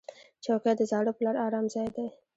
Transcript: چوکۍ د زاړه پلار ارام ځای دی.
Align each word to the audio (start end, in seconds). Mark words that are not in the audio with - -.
چوکۍ 0.43 0.73
د 0.77 0.81
زاړه 0.91 1.11
پلار 1.17 1.35
ارام 1.45 1.65
ځای 1.73 1.87
دی. 1.95 2.07